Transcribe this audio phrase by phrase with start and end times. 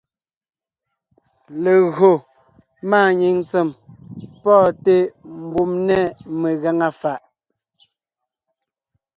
[1.63, 2.11] Légÿo
[2.89, 3.69] máanyìŋ ntsèm
[4.41, 4.95] pɔ́ɔnte
[5.41, 6.03] mbùm nɛ́
[6.41, 7.21] megàŋa fàʼ.